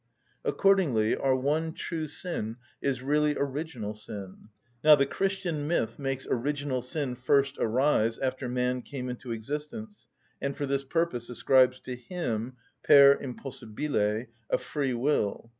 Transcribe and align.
Accordingly 0.43 1.15
our 1.15 1.35
one 1.35 1.73
true 1.73 2.07
sin 2.07 2.55
is 2.81 3.03
really 3.03 3.35
original 3.37 3.93
sin. 3.93 4.49
Now 4.83 4.95
the 4.95 5.05
Christian 5.05 5.67
myth 5.67 5.99
makes 5.99 6.25
original 6.27 6.81
sin 6.81 7.13
first 7.13 7.55
arise 7.59 8.17
after 8.17 8.49
man 8.49 8.81
came 8.81 9.09
into 9.09 9.31
existence, 9.31 10.07
and 10.41 10.57
for 10.57 10.65
this 10.65 10.83
purpose 10.85 11.29
ascribes 11.29 11.79
to 11.81 11.95
him, 11.95 12.53
per 12.83 13.13
impossibile, 13.21 14.25
a 14.49 14.57
free 14.57 14.95
will. 14.95 15.49